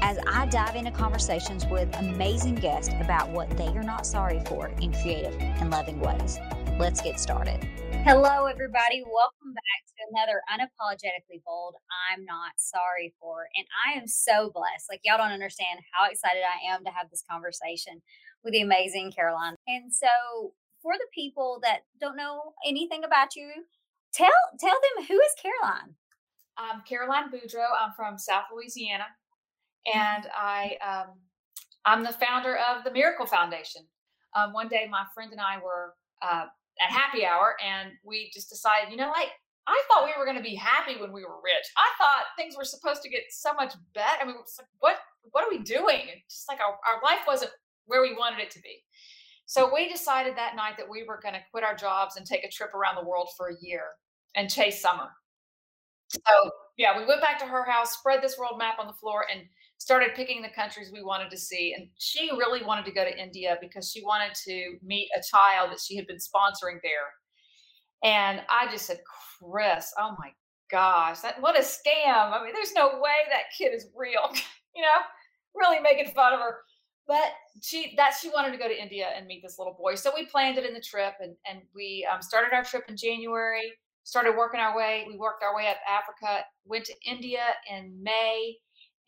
[0.00, 4.68] as I dive into conversations with amazing guests about what they are not sorry for
[4.80, 6.38] in creative and loving ways.
[6.78, 7.64] Let's get started.
[8.04, 9.02] Hello, everybody.
[9.02, 11.74] Welcome back to another Unapologetically Bold
[12.12, 13.48] I'm Not Sorry For.
[13.56, 14.86] And I am so blessed.
[14.88, 18.00] Like, y'all don't understand how excited I am to have this conversation
[18.44, 19.56] with the amazing Caroline.
[19.66, 23.50] And so, for the people that don't know anything about you,
[24.14, 25.96] tell tell them who is Caroline.
[26.56, 27.70] I'm Caroline Boudreaux.
[27.78, 29.04] I'm from South Louisiana,
[29.94, 31.14] and I um,
[31.84, 33.82] I'm the founder of the Miracle Foundation.
[34.36, 36.44] Um, one day, my friend and I were uh,
[36.80, 39.30] at happy hour, and we just decided, you know, like
[39.66, 41.66] I thought we were going to be happy when we were rich.
[41.76, 44.22] I thought things were supposed to get so much better.
[44.22, 44.96] I mean, like, what
[45.30, 46.06] what are we doing?
[46.28, 47.52] Just like our, our life wasn't
[47.86, 48.82] where we wanted it to be.
[49.46, 52.44] So we decided that night that we were going to quit our jobs and take
[52.44, 53.82] a trip around the world for a year
[54.36, 55.08] and chase summer.
[56.08, 56.20] So
[56.76, 59.42] yeah, we went back to her house, spread this world map on the floor, and
[59.78, 61.74] started picking the countries we wanted to see.
[61.76, 65.70] And she really wanted to go to India because she wanted to meet a child
[65.70, 67.08] that she had been sponsoring there.
[68.04, 69.00] And I just said,
[69.40, 70.30] Chris, oh my
[70.70, 72.32] gosh, that what a scam.
[72.32, 74.30] I mean, there's no way that kid is real,
[74.74, 75.00] you know,
[75.54, 76.58] really making fun of her.
[77.06, 77.32] But
[77.62, 79.94] she that she wanted to go to India and meet this little boy.
[79.94, 82.96] So we planned it in the trip and, and we um, started our trip in
[82.96, 83.72] January
[84.08, 85.04] started working our way.
[85.06, 88.56] We worked our way up Africa, went to India in May,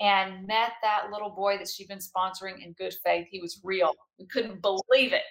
[0.01, 3.27] and met that little boy that she'd been sponsoring in good faith.
[3.31, 3.93] He was real.
[4.19, 5.23] We couldn't believe it.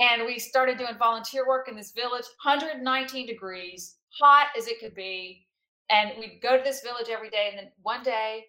[0.00, 4.94] And we started doing volunteer work in this village, 119 degrees, hot as it could
[4.94, 5.46] be.
[5.90, 7.48] And we'd go to this village every day.
[7.50, 8.44] And then one day,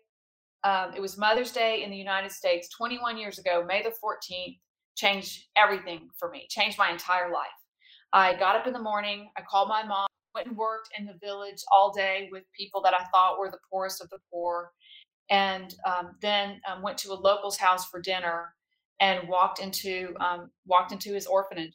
[0.64, 4.60] um, it was Mother's Day in the United States 21 years ago, May the 14th,
[4.96, 7.48] changed everything for me, changed my entire life.
[8.12, 10.08] I got up in the morning, I called my mom,
[10.40, 13.60] went and worked in the village all day with people that I thought were the
[13.70, 14.72] poorest of the poor,
[15.30, 18.54] and um, then um, went to a local's house for dinner
[19.00, 21.74] and walked into um, walked into his orphanage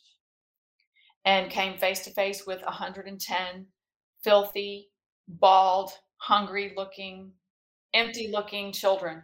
[1.24, 3.66] and came face to face with 110
[4.22, 4.90] filthy,
[5.28, 7.32] bald, hungry looking,
[7.94, 9.22] empty looking children.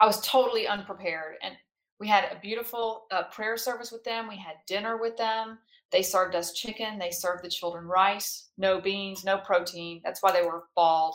[0.00, 1.36] I was totally unprepared.
[1.42, 1.54] And
[2.00, 4.28] we had a beautiful uh, prayer service with them.
[4.28, 5.58] We had dinner with them.
[5.92, 6.98] They served us chicken.
[6.98, 10.00] They served the children rice, no beans, no protein.
[10.04, 11.14] That's why they were bald.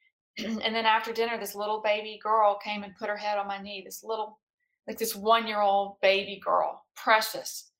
[0.38, 3.60] and then after dinner, this little baby girl came and put her head on my
[3.60, 3.82] knee.
[3.84, 4.38] This little,
[4.86, 7.70] like this one year old baby girl, precious.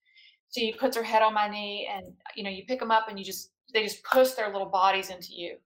[0.57, 3.19] She puts her head on my knee, and you know, you pick them up and
[3.19, 5.57] you just, they just push their little bodies into you.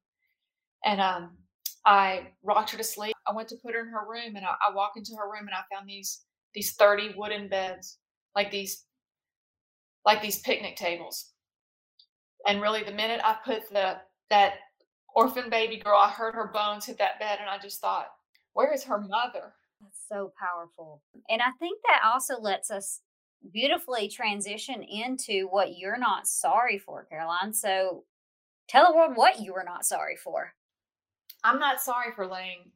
[0.84, 1.36] And um,
[1.86, 3.14] I rocked her to sleep.
[3.28, 5.46] I went to put her in her room, and I, I walk into her room,
[5.46, 6.24] and I found these
[6.54, 7.98] these 30 wooden beds,
[8.34, 8.84] like these
[10.04, 11.32] like these picnic tables.
[12.46, 13.98] And really the minute I put the
[14.30, 14.54] that
[15.14, 18.06] orphan baby girl, I heard her bones hit that bed and I just thought,
[18.54, 19.52] where is her mother?
[19.80, 21.02] That's so powerful.
[21.28, 23.00] And I think that also lets us
[23.52, 27.52] beautifully transition into what you're not sorry for, Caroline.
[27.52, 28.04] So
[28.68, 30.54] tell the world what you were not sorry for.
[31.44, 32.70] I'm not sorry for laying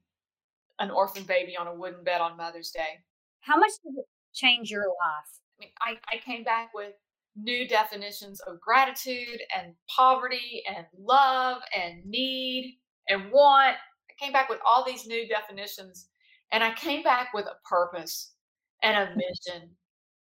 [0.79, 3.01] an orphan baby on a wooden bed on Mother's Day.
[3.41, 5.41] How much did it change your life?
[5.59, 6.95] I mean, I, I came back with
[7.41, 13.77] new definitions of gratitude and poverty and love and need and want.
[14.11, 16.09] I came back with all these new definitions
[16.53, 18.33] and I came back with a purpose
[18.83, 19.71] and a mission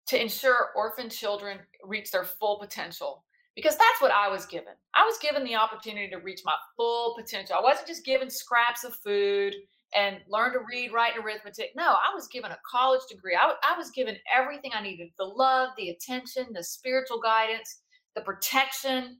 [0.07, 3.23] to ensure orphan children reach their full potential
[3.55, 4.73] because that's what I was given.
[4.93, 7.55] I was given the opportunity to reach my full potential.
[7.59, 9.55] I wasn't just given scraps of food
[9.95, 11.71] and learn to read, write, and arithmetic.
[11.75, 13.35] No, I was given a college degree.
[13.35, 17.81] I, I was given everything I needed the love, the attention, the spiritual guidance,
[18.15, 19.17] the protection,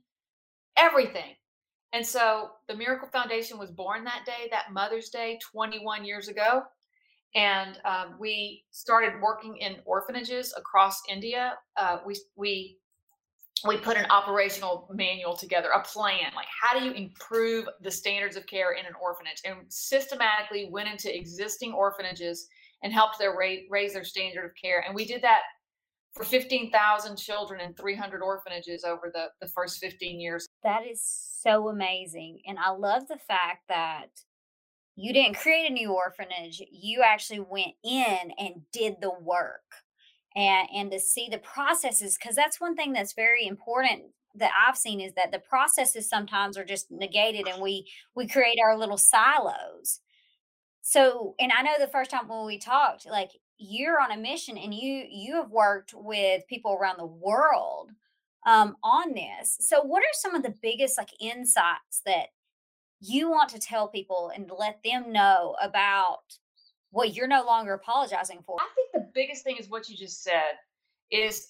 [0.76, 1.34] everything.
[1.92, 6.62] And so the Miracle Foundation was born that day, that Mother's Day, 21 years ago.
[7.34, 11.54] And um, we started working in orphanages across India.
[11.76, 12.78] Uh, we, we
[13.66, 18.36] we put an operational manual together, a plan, like how do you improve the standards
[18.36, 22.48] of care in an orphanage, and systematically went into existing orphanages
[22.82, 24.84] and helped their raise, raise their standard of care.
[24.86, 25.40] And we did that
[26.14, 30.46] for 15,000 children in 300 orphanages over the, the first 15 years.
[30.62, 32.40] That is so amazing.
[32.46, 34.08] And I love the fact that
[34.96, 39.62] you didn't create a new orphanage, you actually went in and did the work.
[40.36, 44.02] And, and to see the processes because that's one thing that's very important
[44.36, 48.58] that I've seen is that the processes sometimes are just negated and we we create
[48.62, 50.00] our little silos.
[50.82, 54.56] So, and I know the first time when we talked, like you're on a mission
[54.56, 57.90] and you you have worked with people around the world
[58.46, 59.56] um, on this.
[59.60, 62.28] So, what are some of the biggest like insights that
[63.00, 66.38] you want to tell people and let them know about
[66.90, 68.56] what you're no longer apologizing for?
[68.60, 70.58] I think the biggest thing is what you just said
[71.10, 71.48] is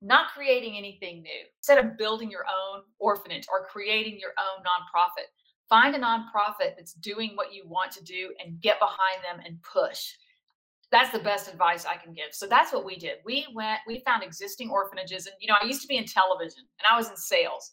[0.00, 1.44] not creating anything new.
[1.58, 5.26] Instead of building your own orphanage or creating your own nonprofit,
[5.68, 9.58] find a nonprofit that's doing what you want to do and get behind them and
[9.62, 10.12] push.
[10.90, 12.32] That's the best advice I can give.
[12.32, 13.18] So that's what we did.
[13.24, 15.26] We went, we found existing orphanages.
[15.26, 17.72] And, you know, I used to be in television and I was in sales.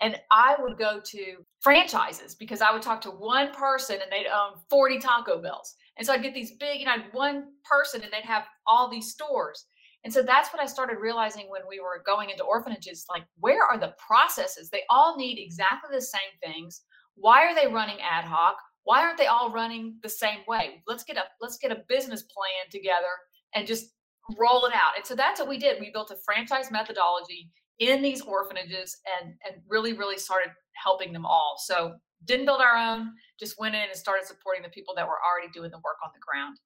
[0.00, 1.24] And I would go to
[1.60, 5.74] franchises because I would talk to one person and they'd own 40 Taco Bells.
[5.98, 9.10] And so I'd get these big, you know, one person and they'd have all these
[9.10, 9.66] stores.
[10.04, 13.64] And so that's what I started realizing when we were going into orphanages like, where
[13.64, 14.70] are the processes?
[14.70, 16.82] They all need exactly the same things.
[17.16, 18.56] Why are they running ad hoc?
[18.84, 20.82] Why aren't they all running the same way?
[20.86, 23.10] Let's get a let's get a business plan together
[23.54, 23.90] and just
[24.38, 24.96] roll it out.
[24.96, 25.80] And so that's what we did.
[25.80, 30.52] We built a franchise methodology in these orphanages and and really really started
[30.82, 31.56] helping them all.
[31.58, 35.18] So didn't build our own, just went in and started supporting the people that were
[35.22, 36.58] already doing the work on the ground.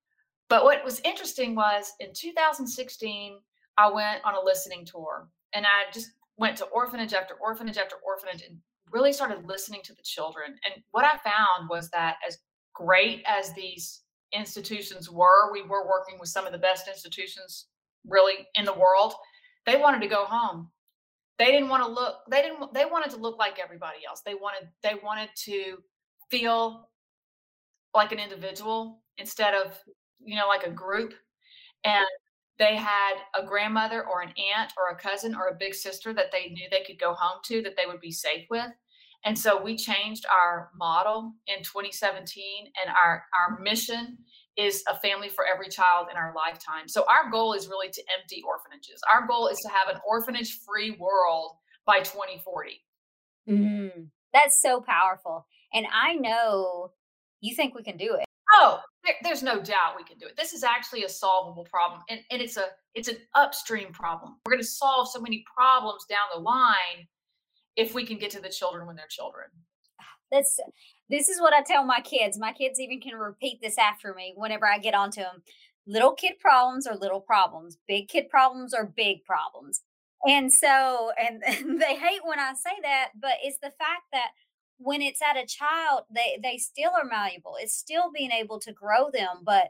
[0.49, 3.39] But what was interesting was in 2016,
[3.79, 7.97] I went on a listening tour and I just went to orphanage after orphanage after
[8.05, 8.59] orphanage and
[8.91, 10.55] really started listening to the children.
[10.67, 12.39] And what I found was that as
[12.75, 14.03] great as these
[14.33, 17.67] institutions were, we were working with some of the best institutions
[18.07, 19.15] really in the world.
[19.67, 20.71] They wanted to go home.
[21.39, 24.23] They didn't want to look, they didn't, they wanted to look like everybody else.
[24.25, 25.79] They wanted, they wanted to
[26.33, 26.89] feel
[27.95, 29.79] like an individual instead of
[30.25, 31.15] you know, like a group,
[31.85, 32.07] and
[32.59, 36.31] they had a grandmother or an aunt or a cousin or a big sister that
[36.31, 38.71] they knew they could go home to that they would be safe with.
[39.25, 44.19] And so we changed our model in 2017, and our, our mission
[44.57, 46.89] is a family for every child in our lifetime.
[46.89, 49.01] So our goal is really to empty orphanages.
[49.13, 51.53] Our goal is to have an orphanage free world
[51.87, 52.83] by 2040.
[53.49, 55.47] Mm, that's so powerful.
[55.75, 56.93] And I know
[57.41, 58.25] you think we can do it.
[58.55, 60.37] Oh, there, there's no doubt we can do it.
[60.37, 64.37] This is actually a solvable problem, and, and it's a it's an upstream problem.
[64.45, 67.09] We're going to solve so many problems down the line
[67.77, 69.47] if we can get to the children when they're children.
[70.31, 70.59] That's
[71.09, 72.39] this is what I tell my kids.
[72.39, 75.43] My kids even can repeat this after me whenever I get onto them.
[75.87, 77.77] Little kid problems are little problems.
[77.89, 79.83] Big kid problems are big problems.
[80.25, 84.29] And so, and, and they hate when I say that, but it's the fact that
[84.83, 87.57] when it's at a child, they they still are malleable.
[87.61, 89.69] It's still being able to grow them, but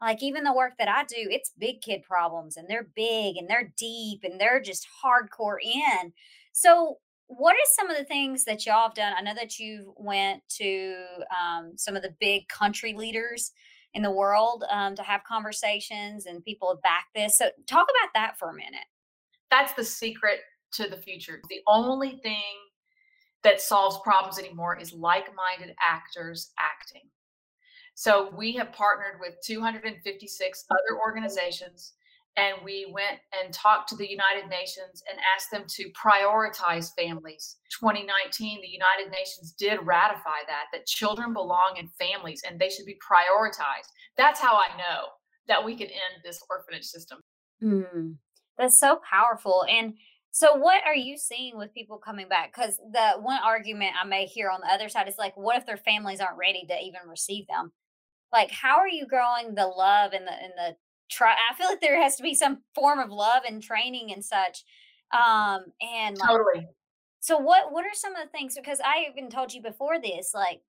[0.00, 3.48] like even the work that I do, it's big kid problems and they're big and
[3.48, 6.12] they're deep and they're just hardcore in.
[6.52, 9.12] So what are some of the things that y'all have done?
[9.16, 10.96] I know that you went to
[11.38, 13.52] um, some of the big country leaders
[13.92, 17.36] in the world um, to have conversations and people have backed this.
[17.36, 18.86] So talk about that for a minute.
[19.50, 20.40] That's the secret
[20.72, 21.40] to the future.
[21.50, 22.42] The only thing
[23.42, 27.08] that solves problems anymore is like minded actors acting.
[27.94, 31.94] So we have partnered with 256 other organizations
[32.36, 37.56] and we went and talked to the United Nations and asked them to prioritize families.
[37.78, 42.86] 2019, the United Nations did ratify that, that children belong in families and they should
[42.86, 43.88] be prioritized.
[44.16, 45.08] That's how I know
[45.48, 47.18] that we can end this orphanage system.
[47.62, 48.14] Mm,
[48.56, 49.64] that's so powerful.
[49.68, 49.94] And
[50.32, 52.54] so, what are you seeing with people coming back?
[52.54, 55.66] Because the one argument I may hear on the other side is like, what if
[55.66, 57.72] their families aren't ready to even receive them?
[58.32, 60.76] Like, how are you growing the love and the and the
[61.10, 61.32] try?
[61.32, 64.64] I feel like there has to be some form of love and training and such.
[65.12, 66.68] Um, and like, totally.
[67.18, 68.54] So, what what are some of the things?
[68.54, 70.60] Because I even told you before this, like,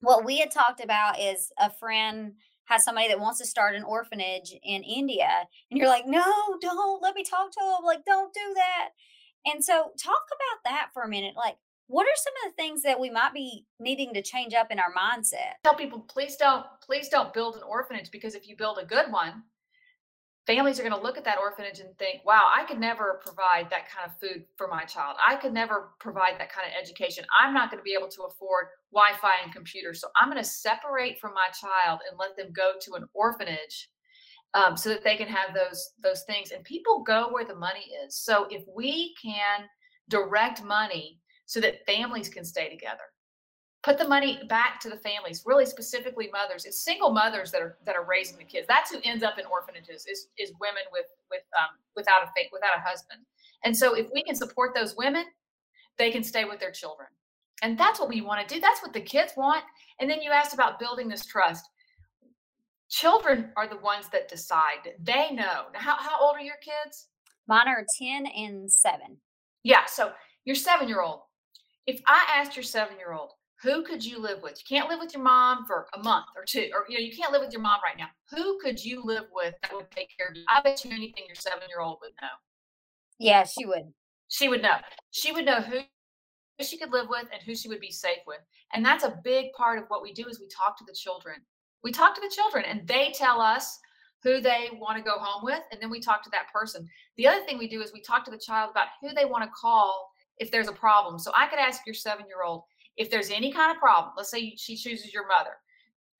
[0.00, 2.32] what we had talked about is a friend
[2.72, 5.28] has somebody that wants to start an orphanage in India,
[5.70, 6.24] and you're like, no,
[6.60, 7.84] don't let me talk to them.
[7.84, 8.88] Like, don't do that.
[9.44, 11.34] And so, talk about that for a minute.
[11.36, 11.56] Like,
[11.88, 14.78] what are some of the things that we might be needing to change up in
[14.78, 15.54] our mindset?
[15.64, 19.12] Tell people, please don't, please don't build an orphanage because if you build a good
[19.12, 19.42] one,
[20.46, 23.70] families are going to look at that orphanage and think, wow, I could never provide
[23.70, 25.16] that kind of food for my child.
[25.26, 27.24] I could never provide that kind of education.
[27.38, 30.00] I'm not going to be able to afford Wi Fi and computers.
[30.00, 33.90] So I'm going to separate from my child and let them go to an orphanage
[34.54, 36.50] um, so that they can have those those things.
[36.50, 38.16] And people go where the money is.
[38.16, 39.66] So if we can
[40.08, 43.04] direct money so that families can stay together,
[43.82, 46.64] put the money back to the families, really specifically mothers.
[46.64, 48.66] It's single mothers that are that are raising the kids.
[48.68, 52.76] That's who ends up in orphanages is is women with with um, without a without
[52.76, 53.20] a husband.
[53.64, 55.24] And so if we can support those women,
[55.98, 57.08] they can stay with their children.
[57.62, 58.60] And that's what we want to do.
[58.60, 59.62] That's what the kids want.
[60.00, 61.64] And then you asked about building this trust.
[62.90, 64.94] Children are the ones that decide.
[65.00, 65.66] They know.
[65.72, 67.06] Now, how, how old are your kids?
[67.46, 69.16] Mine are 10 and 7.
[69.62, 69.84] Yeah.
[69.86, 70.12] So
[70.44, 71.20] your seven year old,
[71.86, 74.58] if I asked your seven year old, who could you live with?
[74.58, 77.16] You can't live with your mom for a month or two, or you know, you
[77.16, 78.08] can't live with your mom right now.
[78.30, 80.44] Who could you live with that would take care of you?
[80.48, 82.28] I bet you anything your seven year old would know.
[83.18, 83.92] Yeah, she would.
[84.28, 84.76] She would know.
[85.10, 85.80] She would know who
[86.60, 88.40] she could live with and who she would be safe with.
[88.74, 91.36] And that's a big part of what we do is we talk to the children.
[91.84, 93.78] We talk to the children and they tell us
[94.22, 96.88] who they want to go home with and then we talk to that person.
[97.16, 99.44] The other thing we do is we talk to the child about who they want
[99.44, 101.18] to call if there's a problem.
[101.18, 102.62] So I could ask your 7-year-old
[102.96, 104.12] if there's any kind of problem.
[104.16, 105.52] Let's say she chooses your mother.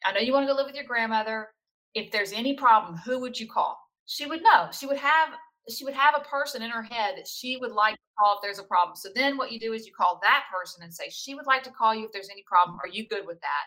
[0.04, 1.48] I know you want to go live with your grandmother.
[1.94, 3.78] If there's any problem, who would you call?
[4.06, 4.68] She would know.
[4.72, 5.30] She would have
[5.70, 8.42] she would have a person in her head that she would like to call if
[8.42, 8.96] there's a problem.
[8.96, 11.62] So then what you do is you call that person and say, she would like
[11.62, 12.78] to call you if there's any problem.
[12.82, 13.64] Are you good with that?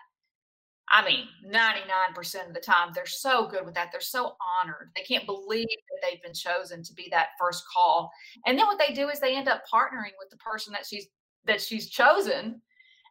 [0.91, 3.89] I mean, 99% of the time, they're so good with that.
[3.91, 4.91] They're so honored.
[4.95, 8.11] They can't believe that they've been chosen to be that first call.
[8.45, 11.07] And then what they do is they end up partnering with the person that she's
[11.45, 12.61] that she's chosen.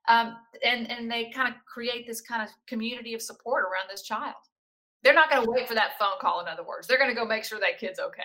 [0.08, 4.02] Um, and and they kind of create this kind of community of support around this
[4.02, 4.34] child.
[5.02, 6.40] They're not going to wait for that phone call.
[6.40, 8.22] In other words, they're going to go make sure that kid's okay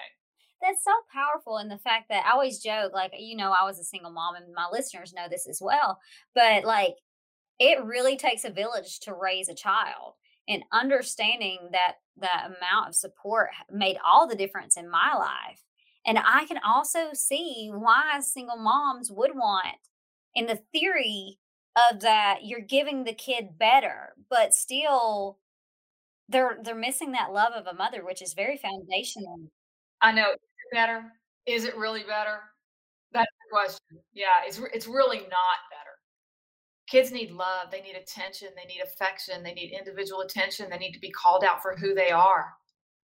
[0.62, 3.80] that's so powerful in the fact that I always joke, like, you know, I was
[3.80, 6.00] a single mom and my listeners know this as well.
[6.36, 6.96] But like,
[7.60, 10.14] it really takes a village to raise a child
[10.48, 15.62] and understanding that the amount of support made all the difference in my life.
[16.06, 19.78] And I can also see why single moms would want
[20.36, 21.38] in the theory
[21.76, 25.38] of that you're giving the kid better, but still
[26.28, 29.40] they're they're missing that love of a mother, which is very foundational.
[30.02, 30.34] I know
[30.72, 31.04] better?
[31.46, 32.40] Is it really better?
[33.12, 34.04] That's the question.
[34.14, 35.98] Yeah, it's it's really not better.
[36.88, 37.72] Kids need love.
[37.72, 38.50] They need attention.
[38.56, 39.44] They need affection.
[39.44, 40.70] They need individual attention.
[40.70, 42.54] They need to be called out for who they are,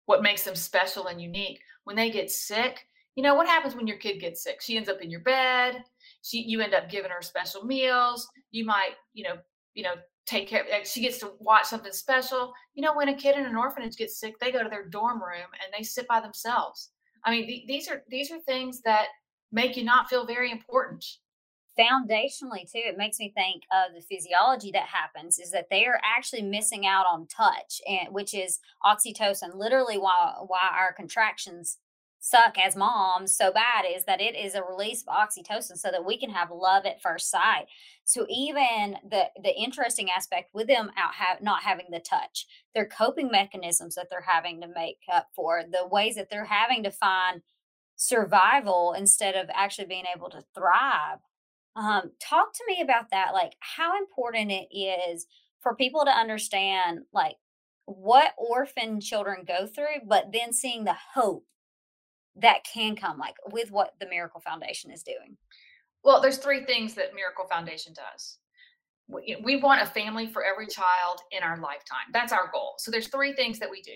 [0.05, 1.59] what makes them special and unique.
[1.83, 4.61] When they get sick, you know what happens when your kid gets sick?
[4.61, 5.83] She ends up in your bed.
[6.25, 8.27] She, you end up giving her special meals.
[8.51, 9.35] You might, you know,
[9.75, 9.93] you know,
[10.25, 10.65] take care.
[10.83, 12.53] She gets to watch something special.
[12.73, 15.21] You know, when a kid in an orphanage gets sick, they go to their dorm
[15.21, 16.89] room and they sit by themselves
[17.25, 19.07] I mean, th- these are these are things that
[19.51, 21.03] make you not feel very important.
[21.77, 25.99] Foundationally, too, it makes me think of the physiology that happens is that they are
[26.05, 29.55] actually missing out on touch, and which is oxytocin.
[29.55, 31.79] Literally, why why our contractions
[32.25, 36.03] suck as moms so bad is that it is a release of oxytocin so that
[36.03, 37.67] we can have love at first sight.
[38.03, 42.87] So even the the interesting aspect with them out have not having the touch their
[42.87, 46.89] coping mechanisms that they're having to make up for the ways that they're having to
[46.89, 47.41] find
[47.95, 51.19] survival instead of actually being able to thrive.
[51.75, 55.27] Um, talk to me about that like how important it is
[55.61, 57.35] for people to understand like
[57.85, 61.45] what orphan children go through but then seeing the hope
[62.35, 65.37] that can come like with what the miracle foundation is doing.
[66.03, 68.37] Well there's three things that miracle foundation does.
[69.07, 72.09] We, we want a family for every child in our lifetime.
[72.11, 72.73] That's our goal.
[72.79, 73.91] So there's three things that we do.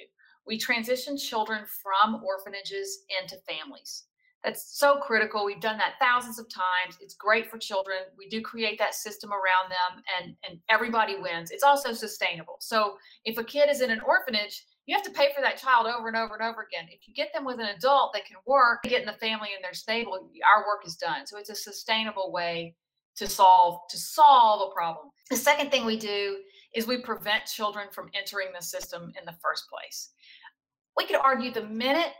[0.46, 4.04] We transition children from orphanages into families.
[4.44, 5.46] That's so critical.
[5.46, 6.98] We've done that thousands of times.
[7.02, 7.98] It's great for children.
[8.18, 11.52] We do create that system around them and and everybody wins.
[11.52, 12.56] It's also sustainable.
[12.60, 15.86] So if a kid is in an orphanage you have to pay for that child
[15.86, 16.90] over and over and over again.
[16.90, 19.64] If you get them with an adult that can work, get in the family and
[19.64, 21.28] they're stable, our work is done.
[21.28, 22.74] So it's a sustainable way
[23.18, 25.10] to solve to solve a problem.
[25.30, 26.38] The second thing we do
[26.74, 30.10] is we prevent children from entering the system in the first place.
[30.98, 32.14] We could argue the minute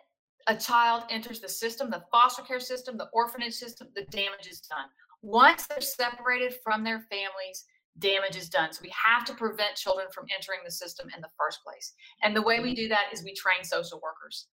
[0.46, 4.62] a child enters the system, the foster care system, the orphanage system, the damage is
[4.62, 4.90] done.
[5.24, 7.66] Once they're separated from their families,
[8.00, 8.74] damage is done.
[8.74, 11.94] So we have to prevent children from entering the system in the first place.
[12.24, 14.48] And the way we do that is we train social workers.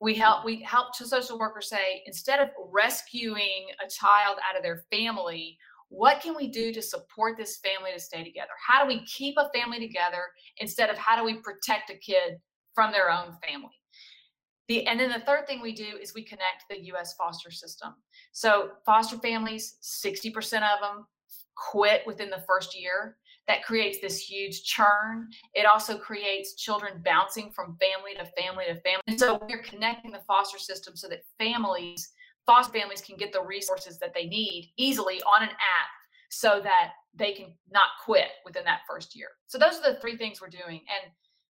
[0.00, 4.84] We help we help social workers say instead of rescuing a child out of their
[4.90, 5.56] family,
[5.88, 8.52] what can we do to support this family to stay together?
[8.66, 10.24] How do we keep a family together
[10.58, 12.38] instead of how do we protect a kid
[12.74, 13.70] from their own family?
[14.68, 17.94] The, and then the third thing we do is we connect the US foster system.
[18.32, 21.06] So foster families, 60% of them
[21.56, 23.16] quit within the first year.
[23.46, 25.28] that creates this huge churn.
[25.52, 29.02] It also creates children bouncing from family to family to family.
[29.06, 32.10] And so we're connecting the foster system so that families,
[32.46, 35.90] foster families, can get the resources that they need easily on an app
[36.30, 39.28] so that they can not quit within that first year.
[39.46, 40.80] So those are the three things we're doing.
[40.88, 41.12] And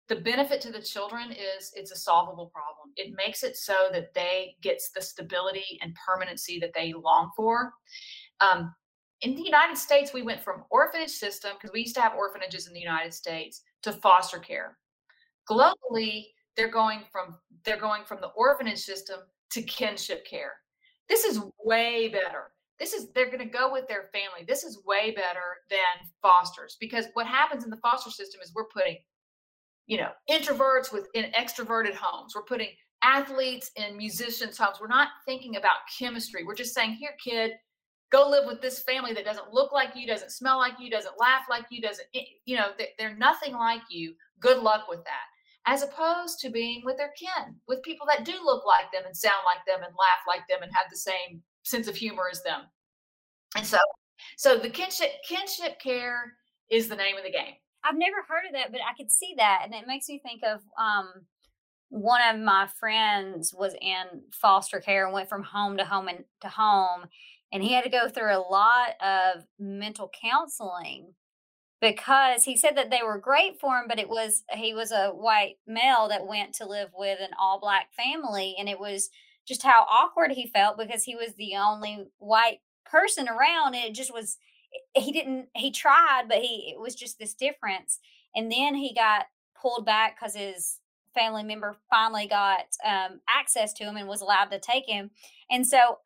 [0.09, 2.93] the benefit to the children is it's a solvable problem.
[2.97, 7.73] It makes it so that they gets the stability and permanency that they long for.
[8.41, 8.75] Um,
[9.23, 12.67] in the United States, we went from orphanage system because we used to have orphanages
[12.67, 14.79] in the United States to foster care.
[15.49, 19.21] Globally, they're going from they're going from the orphanage system
[19.51, 20.53] to kinship care.
[21.09, 22.53] This is way better.
[22.79, 24.45] This is they're going to go with their family.
[24.47, 28.69] This is way better than fosters because what happens in the foster system is we're
[28.69, 28.99] putting
[29.87, 32.35] you know introverts within extroverted homes.
[32.37, 32.69] We're putting
[33.03, 34.79] athletes in musicians' homes.
[34.81, 36.45] We're not thinking about chemistry.
[36.45, 37.53] We're just saying, here, kid,
[38.11, 41.19] go live with this family that doesn't look like you, doesn't smell like you, doesn't
[41.19, 44.15] laugh like you, doesn't, eh, you know, they're nothing like you.
[44.41, 45.27] Good luck with that.
[45.67, 49.17] As opposed to being with their kin, with people that do look like them and
[49.17, 52.43] sound like them and laugh like them and have the same sense of humor as
[52.43, 52.63] them.
[53.57, 53.79] And so,
[54.37, 56.33] so the kinship kinship care
[56.71, 57.55] is the name of the game.
[57.85, 60.43] I've never heard of that, but I could see that, and it makes me think
[60.43, 61.09] of um,
[61.91, 66.25] one of my friends was in foster care and went from home to home and
[66.41, 67.07] to home
[67.53, 71.15] and he had to go through a lot of mental counseling
[71.81, 75.09] because he said that they were great for him but it was he was a
[75.09, 79.11] white male that went to live with an all black family and it was
[79.47, 83.95] just how awkward he felt because he was the only white person around and it
[83.95, 84.39] just was
[84.95, 88.01] he didn't he tried but he it was just this difference
[88.35, 89.27] and then he got
[89.61, 90.81] pulled back because his
[91.15, 95.11] family member finally got um, access to him and was allowed to take him
[95.51, 95.99] and so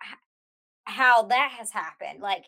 [0.85, 2.21] how that has happened.
[2.21, 2.45] Like,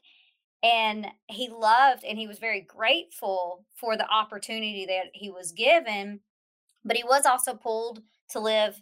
[0.63, 6.21] and he loved and he was very grateful for the opportunity that he was given,
[6.85, 8.81] but he was also pulled to live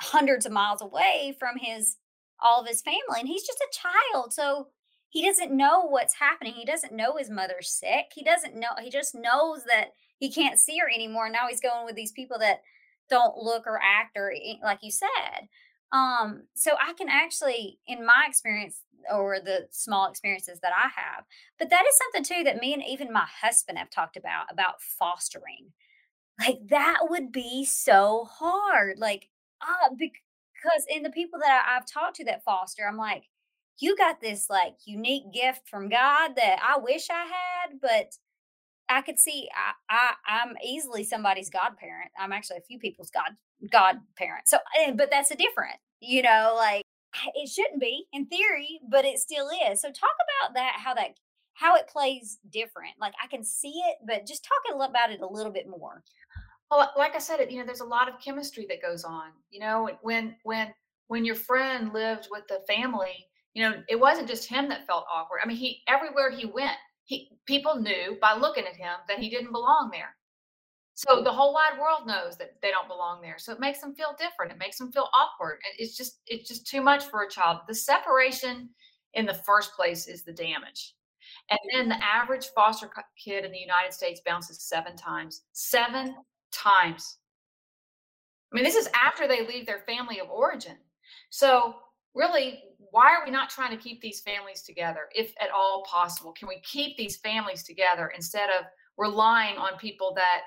[0.00, 1.96] hundreds of miles away from his
[2.42, 3.78] all of his family and he's just a
[4.12, 4.68] child so
[5.08, 8.90] he doesn't know what's happening he doesn't know his mother's sick he doesn't know he
[8.90, 12.60] just knows that he can't see her anymore now he's going with these people that
[13.08, 15.48] don't look or act or eh, like you said
[15.94, 21.24] um, so I can actually, in my experience or the small experiences that I have,
[21.58, 24.82] but that is something too that me and even my husband have talked about about
[24.82, 25.72] fostering.
[26.40, 28.98] Like that would be so hard.
[28.98, 29.28] Like,
[29.60, 33.28] uh, because in the people that I, I've talked to that foster, I'm like,
[33.78, 38.14] you got this like unique gift from God that I wish I had, but
[38.88, 42.10] I could see I, I I'm easily somebody's godparent.
[42.18, 43.36] I'm actually a few people's god
[43.70, 44.48] godparent.
[44.48, 46.84] So, eh, but that's a different, you know, like
[47.34, 49.80] it shouldn't be in theory, but it still is.
[49.80, 50.74] So, talk about that.
[50.76, 51.14] How that
[51.54, 52.94] how it plays different.
[53.00, 56.02] Like I can see it, but just talking about it a little bit more.
[56.70, 59.30] Well, like I said, you know, there's a lot of chemistry that goes on.
[59.50, 60.74] You know, when when
[61.06, 65.06] when your friend lived with the family, you know, it wasn't just him that felt
[65.12, 65.40] awkward.
[65.42, 69.30] I mean, he everywhere he went, he people knew by looking at him that he
[69.30, 70.16] didn't belong there.
[70.94, 73.36] So the whole wide world knows that they don't belong there.
[73.38, 74.52] So it makes them feel different.
[74.52, 75.58] It makes them feel awkward.
[75.64, 77.60] And it's just it's just too much for a child.
[77.66, 78.70] The separation
[79.14, 80.94] in the first place is the damage.
[81.50, 82.88] And then the average foster
[83.22, 85.42] kid in the United States bounces seven times.
[85.52, 86.14] Seven
[86.52, 87.18] times.
[88.52, 90.76] I mean, this is after they leave their family of origin.
[91.30, 91.74] So
[92.14, 92.62] really
[92.94, 96.30] why are we not trying to keep these families together if at all possible?
[96.30, 100.42] Can we keep these families together instead of relying on people that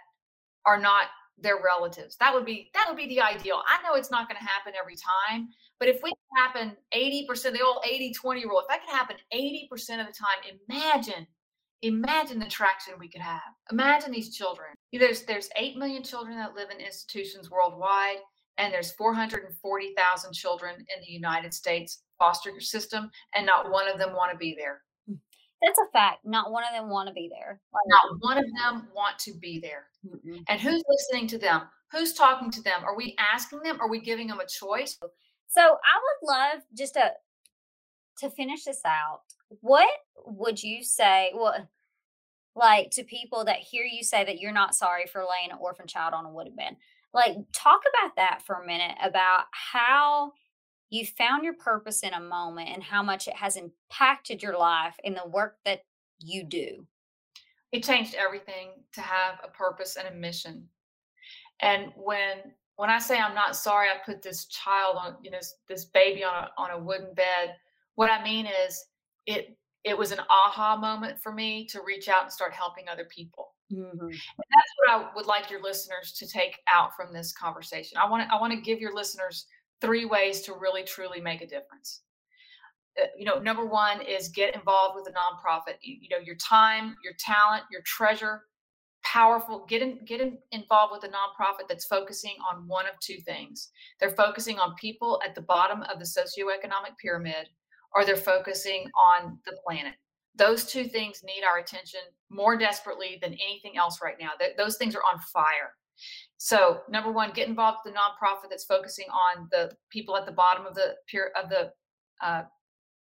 [0.66, 1.08] are not
[1.38, 2.16] their relatives?
[2.22, 3.62] That would be that would be the ideal.
[3.68, 7.62] I know it's not going to happen every time but if we happen 80% the
[7.62, 11.28] old 80 20 rule if that could happen 80% of the time imagine
[11.82, 13.42] imagine the traction we could have.
[13.74, 14.70] Imagine these children.
[14.94, 18.20] There's there's 8 million children that live in institutions worldwide
[18.58, 24.14] and there's 440,000 children in the United States foster system, and not one of them
[24.14, 24.82] want to be there.
[25.10, 25.18] Mm,
[25.62, 26.20] that's a fact.
[26.26, 27.62] Not one of them want to be there.
[27.88, 29.88] Not one of them want to be there.
[30.06, 30.42] Mm-hmm.
[30.48, 31.64] And who's listening to them?
[31.92, 32.84] Who's talking to them?
[32.84, 33.80] Are we asking them?
[33.80, 34.98] Are we giving them a choice?
[35.48, 37.12] So I would love just to
[38.20, 39.22] to finish this out.
[39.62, 39.90] What
[40.26, 41.32] would you say?
[41.34, 41.68] Well,
[42.56, 45.88] like to people that hear you say that you're not sorry for laying an orphan
[45.88, 46.76] child on a wooden bed.
[47.14, 50.34] Like, talk about that for a minute about how
[50.90, 54.96] you found your purpose in a moment and how much it has impacted your life
[55.04, 55.82] in the work that
[56.20, 56.86] you do.
[57.72, 60.68] It changed everything to have a purpose and a mission.
[61.60, 65.40] And when when I say I'm not sorry I put this child on, you know,
[65.68, 67.56] this baby on a on a wooden bed,
[67.96, 68.86] what I mean is
[69.26, 73.06] it it was an aha moment for me to reach out and start helping other
[73.06, 73.56] people.
[73.72, 74.06] Mm-hmm.
[74.06, 77.98] And that's what I would like your listeners to take out from this conversation.
[77.98, 79.46] I want to I want to give your listeners
[79.82, 82.02] three ways to really truly make a difference.
[83.00, 85.76] Uh, you know, number one is get involved with a nonprofit.
[85.82, 88.44] You, know, your time, your talent, your treasure,
[89.04, 89.66] powerful.
[89.68, 93.70] Get in, get in, involved with a nonprofit that's focusing on one of two things.
[94.00, 97.48] They're focusing on people at the bottom of the socioeconomic pyramid,
[97.96, 99.94] or they're focusing on the planet.
[100.36, 104.32] Those two things need our attention more desperately than anything else right now.
[104.40, 105.74] Th- those things are on fire.
[106.38, 110.32] So, number one, get involved with a nonprofit that's focusing on the people at the
[110.32, 111.72] bottom of the peer of the
[112.22, 112.44] uh,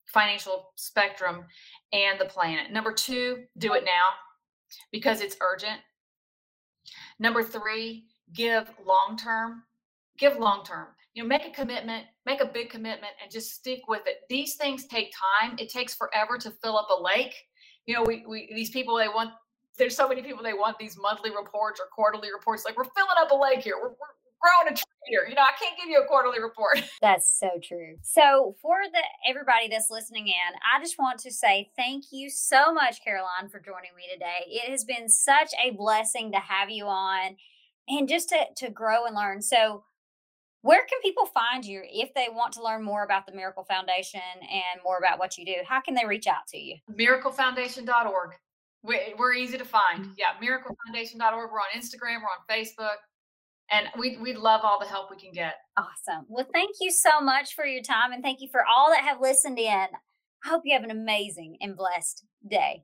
[0.07, 1.45] financial spectrum
[1.93, 2.71] and the planet.
[2.71, 4.11] Number two, do it now
[4.91, 5.79] because it's urgent.
[7.19, 9.63] Number three, give long term.
[10.17, 10.87] Give long term.
[11.13, 14.17] You know, make a commitment, make a big commitment, and just stick with it.
[14.29, 15.55] These things take time.
[15.57, 17.33] It takes forever to fill up a lake.
[17.85, 19.31] You know, we, we these people they want.
[19.77, 22.63] There's so many people they want these monthly reports or quarterly reports.
[22.65, 23.75] Like we're filling up a lake here.
[23.75, 25.25] We're, we're growing a tree here.
[25.27, 26.83] You know, I can't give you a quarterly report.
[27.01, 27.97] That's so true.
[28.01, 30.33] So for the everybody that's listening in,
[30.73, 34.45] I just want to say thank you so much, Caroline, for joining me today.
[34.47, 37.35] It has been such a blessing to have you on
[37.87, 39.41] and just to to grow and learn.
[39.41, 39.83] So
[40.61, 44.19] where can people find you if they want to learn more about the Miracle Foundation
[44.41, 45.57] and more about what you do?
[45.67, 46.77] How can they reach out to you?
[46.91, 48.31] Miraclefoundation.org.
[48.85, 50.05] We're easy to find.
[50.05, 50.11] Mm-hmm.
[50.17, 51.51] Yeah, miraclefoundation.org.
[51.51, 52.97] We're on Instagram, we're on Facebook
[53.71, 55.55] and we we love all the help we can get.
[55.77, 56.25] Awesome.
[56.27, 59.21] Well, thank you so much for your time and thank you for all that have
[59.21, 59.87] listened in.
[60.45, 62.83] I hope you have an amazing and blessed day.